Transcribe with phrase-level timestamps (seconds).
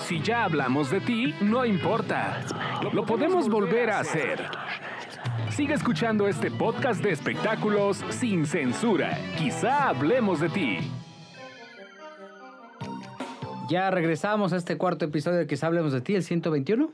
[0.00, 2.40] Si ya hablamos de ti, no importa.
[2.92, 4.44] Lo podemos volver a hacer.
[5.50, 9.18] Sigue escuchando este podcast de espectáculos sin censura.
[9.38, 10.78] Quizá hablemos de ti.
[13.68, 16.92] Ya regresamos a este cuarto episodio de Quizá hablemos de ti, el 121.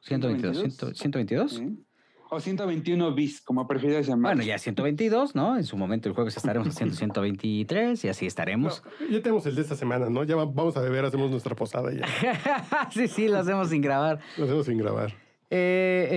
[0.00, 0.76] 122.
[0.94, 1.52] 122.
[1.52, 1.87] Sí.
[2.30, 4.34] O 121 bis, como prefieras llamar.
[4.34, 5.56] Bueno, ya 122, ¿no?
[5.56, 8.82] En su momento el jueves estaremos haciendo 123 y así estaremos.
[9.10, 10.24] Ya tenemos el de esta semana, ¿no?
[10.24, 12.06] Ya va- vamos a beber, hacemos nuestra posada ya.
[12.92, 14.18] sí, sí, lo hacemos sin grabar.
[14.36, 15.12] Lo hacemos sin grabar.
[15.50, 16.08] Eh,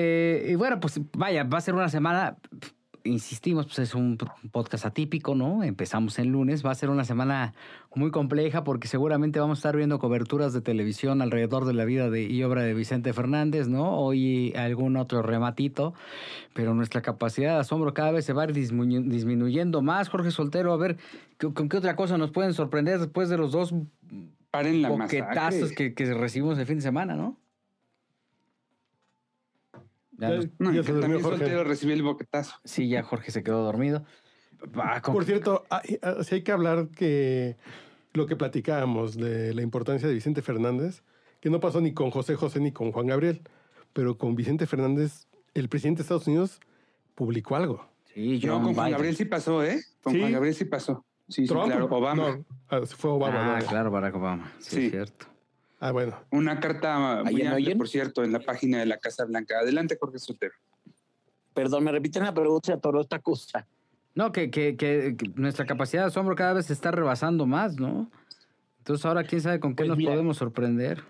[0.45, 2.35] eh, y bueno, pues vaya, va a ser una semana,
[3.03, 4.17] insistimos, pues es un
[4.51, 5.63] podcast atípico, ¿no?
[5.63, 7.53] Empezamos el lunes, va a ser una semana
[7.95, 12.09] muy compleja porque seguramente vamos a estar viendo coberturas de televisión alrededor de la vida
[12.09, 13.97] de, y obra de Vicente Fernández, ¿no?
[13.97, 15.93] Hoy algún otro rematito,
[16.53, 20.09] pero nuestra capacidad de asombro cada vez se va a ir disminu- disminuyendo más.
[20.09, 20.97] Jorge Soltero, a ver,
[21.39, 23.73] ¿con, qué otra cosa nos pueden sorprender después de los dos
[24.51, 27.37] Paren la boquetazos que, que recibimos el fin de semana, ¿no?
[30.21, 31.37] Ya Ya- No, ya que se durmió también Jorge.
[31.39, 32.55] soltero recibió el boquetazo.
[32.63, 34.05] Sí, ya Jorge se quedó dormido.
[35.03, 37.57] Por cierto, hay, sí hay que hablar que
[38.13, 41.01] lo que platicábamos de la importancia de Vicente Fernández,
[41.39, 43.41] que no pasó ni con José José ni con Juan Gabriel,
[43.93, 46.59] pero con Vicente Fernández, el presidente de Estados Unidos
[47.15, 47.87] publicó algo.
[48.13, 48.91] Sí, No, John con Juan Biden.
[48.97, 49.81] Gabriel sí pasó, ¿eh?
[50.03, 50.19] Con Sí.
[50.19, 51.05] Juan Gabriel sí pasó.
[51.27, 51.85] Sí, claro.
[51.85, 52.35] Obama.
[52.35, 53.55] No, ah, fue Obama.
[53.55, 53.65] Ah, ¿no?
[53.67, 54.51] claro, Barack Obama.
[54.59, 54.85] Sí, Sí.
[54.85, 55.25] es cierto.
[55.83, 56.15] Ah, bueno.
[56.31, 59.57] Una carta muy por cierto, en la página de la Casa Blanca.
[59.59, 60.53] Adelante, Jorge Soltero.
[61.55, 63.67] Perdón, me repiten la pregunta, se atoró esta cosa.
[64.13, 67.77] No, que, que, que- que nuestra capacidad de asombro cada vez se está rebasando más,
[67.77, 68.11] ¿no?
[68.77, 70.11] Entonces ahora quién sabe con qué Pues nos mira.
[70.11, 71.03] podemos sorprender.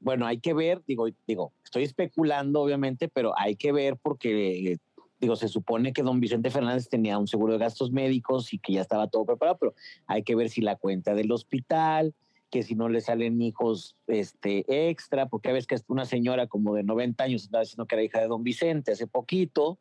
[0.00, 4.78] Bueno, hay que ver, digo, digo, estoy especulando, obviamente, pero hay que ver porque, eh,
[5.20, 8.72] digo, se supone que don Vicente Fernández tenía un seguro de gastos médicos y que
[8.72, 9.74] ya estaba todo preparado, pero
[10.06, 12.14] hay que ver si la cuenta del hospital,
[12.50, 16.46] que si no le salen hijos este, extra, porque a veces que es una señora
[16.46, 19.78] como de 90 años estaba diciendo que era hija de don Vicente hace poquito.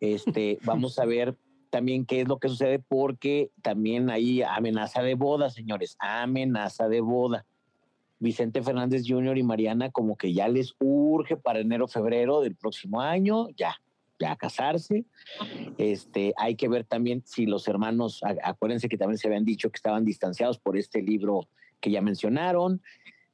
[0.00, 1.36] Este, vamos a ver
[1.70, 7.00] también qué es lo que sucede, porque también hay amenaza de boda, señores, amenaza de
[7.00, 7.44] boda.
[8.20, 9.36] Vicente Fernández Jr.
[9.36, 13.74] y Mariana como que ya les urge para enero, febrero del próximo año, ya,
[14.20, 15.04] ya casarse.
[15.76, 19.76] Este, hay que ver también si los hermanos, acuérdense que también se habían dicho que
[19.76, 21.48] estaban distanciados por este libro
[21.80, 22.80] que ya mencionaron.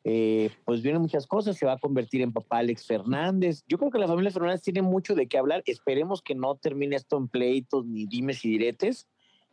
[0.03, 3.65] Eh, pues vienen muchas cosas, se va a convertir en papá Alex Fernández.
[3.69, 5.63] Yo creo que la familia Fernández tiene mucho de qué hablar.
[5.67, 9.07] Esperemos que no termine esto en pleitos ni dimes y diretes.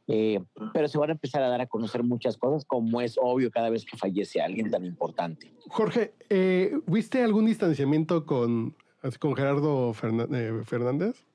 [0.10, 0.40] Eh,
[0.74, 3.70] pero se van a empezar a dar a conocer muchas cosas, como es obvio cada
[3.70, 5.52] vez que fallece alguien tan importante.
[5.68, 8.74] Jorge, eh, ¿viste algún distanciamiento con,
[9.20, 11.26] con Gerardo eh, Fernández?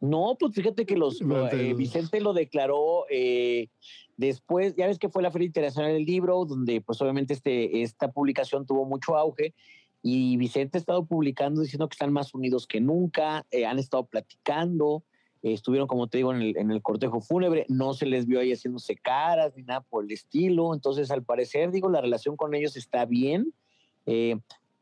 [0.00, 3.68] No, pues fíjate que los eh, Vicente lo declaró eh,
[4.16, 8.10] después, ya ves que fue la Feria Internacional del Libro, donde pues obviamente este, esta
[8.12, 9.54] publicación tuvo mucho auge
[10.02, 14.04] y Vicente ha estado publicando diciendo que están más unidos que nunca, eh, han estado
[14.04, 15.04] platicando,
[15.42, 18.52] estuvieron como te digo en el, en el cortejo fúnebre, no se les vio ahí
[18.52, 22.76] haciéndose caras ni nada por el estilo, entonces al parecer digo la relación con ellos
[22.76, 23.52] está bien.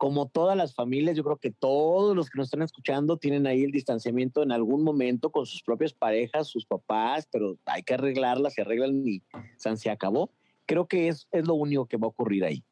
[0.02, 3.62] Como todas las familias, yo creo que todos los que nos están escuchando tienen ahí
[3.62, 8.54] el distanciamiento en algún momento con sus propias parejas, sus papás, pero hay que arreglarlas,
[8.54, 9.22] se arreglan y
[9.56, 10.32] san, se acabó.
[10.66, 12.64] Creo que es, es lo único que va a ocurrir ahí.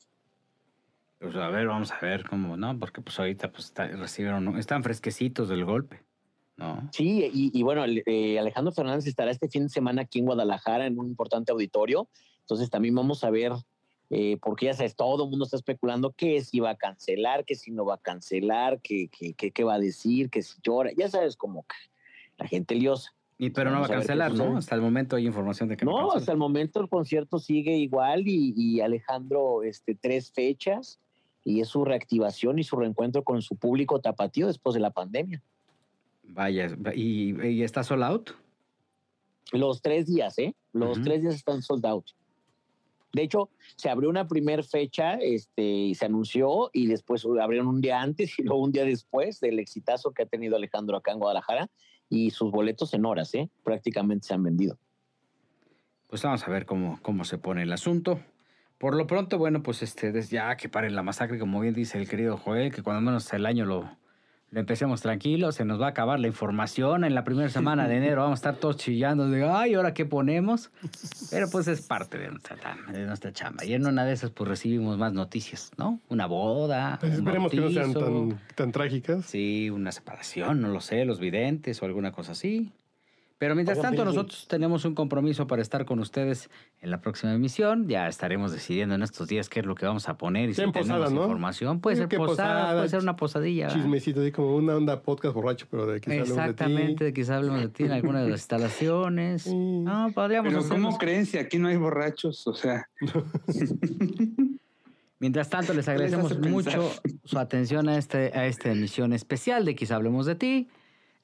[1.20, 2.76] Pues a ver, vamos a ver cómo, ¿no?
[2.80, 6.02] Porque pues ahorita pues está- recibieron, están fresquecitos del golpe,
[6.56, 6.88] ¿no?
[6.90, 10.84] Sí, y, y bueno, eh, Alejandro Fernández estará este fin de semana aquí en Guadalajara
[10.84, 12.08] en un importante auditorio.
[12.40, 13.52] Entonces también vamos a ver,
[14.10, 17.54] eh, porque ya sabes, todo el mundo está especulando que si va a cancelar, que
[17.54, 20.90] si no va a cancelar, que, que, que- qué va a decir, que si llora.
[20.96, 21.76] Ya sabes, como que
[22.38, 23.14] la gente liosa.
[23.38, 24.56] Y pero no va a cancelar, ¿no?
[24.58, 27.74] Hasta el momento hay información de que no, No, hasta el momento el concierto sigue
[27.76, 31.00] igual y, y Alejandro, este, tres fechas
[31.42, 35.42] y es su reactivación y su reencuentro con su público tapatío después de la pandemia.
[36.24, 38.30] Vaya, y, y está sold out.
[39.52, 40.54] Los tres días, ¿eh?
[40.72, 41.04] Los Ujú.
[41.04, 42.04] tres días están sold out.
[43.12, 47.80] De hecho, se abrió una primera fecha este, y se anunció y después abrieron un
[47.80, 51.18] día antes y luego un día después del exitazo que ha tenido Alejandro acá en
[51.18, 51.68] Guadalajara
[52.08, 53.48] y sus boletos en horas, ¿eh?
[53.62, 54.78] Prácticamente se han vendido.
[56.08, 58.20] Pues vamos a ver cómo, cómo se pone el asunto.
[58.78, 62.08] Por lo pronto, bueno, pues este, ya que paren la masacre, como bien dice el
[62.08, 63.96] querido Joel, que cuando menos el año lo,
[64.50, 67.04] lo empecemos tranquilo, se nos va a acabar la información.
[67.04, 70.04] En la primera semana de enero vamos a estar todos chillando de, ay, ¿ahora qué
[70.04, 70.70] ponemos?
[71.30, 72.56] Pero pues es parte de nuestra,
[72.92, 73.64] de nuestra chamba.
[73.64, 76.00] Y en una de esas, pues recibimos más noticias, ¿no?
[76.08, 76.98] Una boda.
[77.00, 79.24] Pues un esperemos que no sean tan trágicas.
[79.26, 82.72] Sí, una separación, no lo sé, los videntes o alguna cosa así.
[83.40, 86.50] Pero mientras Oigan, tanto, nosotros tenemos un compromiso para estar con ustedes
[86.82, 87.88] en la próxima emisión.
[87.88, 90.60] Ya estaremos decidiendo en estos días qué es lo que vamos a poner y si
[90.60, 91.22] en posada, tenemos ¿no?
[91.22, 91.80] información.
[91.80, 93.68] Puede ser posada, posada, puede ser una posadilla.
[93.68, 97.68] Chismecito, así como una onda podcast borracho, pero de que Exactamente, de quizá hablemos de
[97.70, 99.46] ti en alguna de las instalaciones.
[99.46, 100.68] No, podríamos Pero.
[100.68, 102.46] ¿cómo creen si aquí no hay borrachos?
[102.46, 102.90] O sea,
[105.18, 106.90] Mientras tanto, les agradecemos mucho
[107.24, 110.68] su atención a, este, a esta emisión especial de Quizá Hablemos de Ti.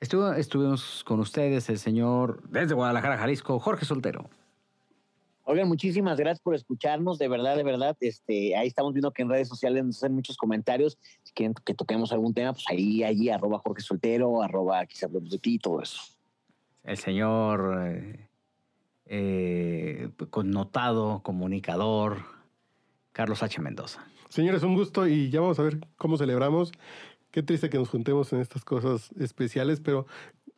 [0.07, 4.31] Estuvo- estuvimos con ustedes el señor desde Guadalajara, Jalisco, Jorge Soltero.
[5.43, 7.97] Oigan, muchísimas gracias por escucharnos, de verdad, de verdad.
[7.99, 10.97] Este, ahí estamos viendo que en redes sociales nos hacen muchos comentarios.
[11.25, 15.29] Si quieren que toquemos algún tema, pues ahí, allí, arroba Jorge Soltero, arroba quizá hablemos
[15.29, 16.01] de ti, todo eso.
[16.85, 18.29] El señor eh,
[19.07, 22.19] eh, connotado, comunicador,
[23.11, 23.61] Carlos H.
[23.61, 24.07] Mendoza.
[24.29, 26.71] Señores, un gusto y ya vamos a ver cómo celebramos.
[27.31, 30.07] Qué triste que nos juntemos en estas cosas especiales, pero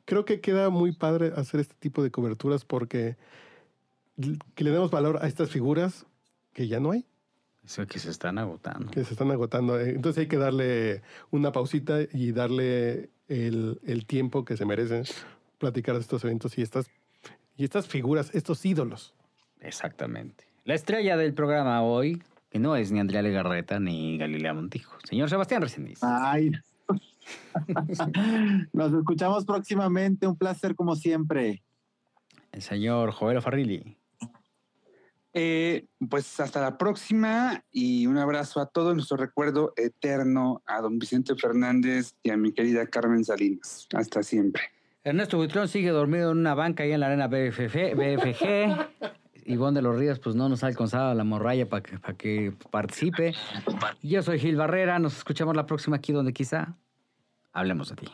[0.04, 3.16] creo que queda muy padre hacer este tipo de coberturas porque
[4.54, 6.06] que le demos valor a estas figuras
[6.52, 7.04] que ya no hay,
[7.64, 8.90] Eso que se están agotando.
[8.90, 9.78] que se están agotando.
[9.78, 15.04] Eh, Entonces hay que darle una pausita y darle el, el tiempo que se merecen
[15.58, 16.86] platicar de estos eventos y estas,
[17.56, 19.14] y estas figuras, estos ídolos.
[19.60, 20.44] Exactamente.
[20.64, 24.96] La estrella del programa hoy, que no es ni Andrea Legarreta ni Galilea Montijo.
[25.04, 26.00] Señor Sebastián Reséndiz.
[26.02, 26.52] Ay.
[28.72, 30.26] Nos escuchamos próximamente.
[30.26, 31.62] Un placer como siempre.
[32.52, 33.96] El señor Joel Farrilli.
[35.34, 40.98] eh, pues hasta la próxima y un abrazo a todo nuestro recuerdo eterno a don
[40.98, 43.86] Vicente Fernández y a mi querida Carmen Salinas.
[43.92, 44.62] Hasta siempre.
[45.04, 49.12] Ernesto Buitrón sigue dormido en una banca ahí en la arena BFF, BFG.
[49.48, 52.52] Ivonne de los Ríos, pues no nos ha alcanzado la morralla para que, pa' que
[52.70, 53.34] participe.
[54.02, 54.98] Yo soy Gil Barrera.
[54.98, 56.76] Nos escuchamos la próxima aquí donde quizá
[57.52, 58.08] hablemos de ti.